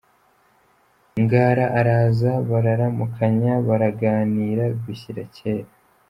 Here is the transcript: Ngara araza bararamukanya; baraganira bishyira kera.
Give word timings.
Ngara 1.21 1.65
araza 1.79 2.31
bararamukanya; 2.49 3.53
baraganira 3.67 4.65
bishyira 4.83 5.23
kera. 5.35 5.69